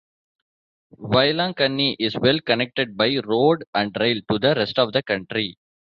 [0.99, 5.59] Vailankanni is well connected by road and rail to the rest of the country.